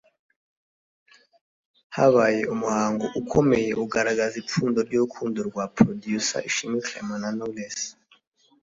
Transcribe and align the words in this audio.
habaye 1.95 2.41
umuhango 2.53 3.05
ukomeye 3.21 3.69
ugaragaza 3.83 4.35
ipfundo 4.43 4.79
ry’urukundo 4.87 5.39
rwa 5.49 5.63
Producer 5.77 6.41
Ishimwe 6.49 6.79
Clement 6.87 7.21
na 7.23 7.31
Knowless 7.35 7.79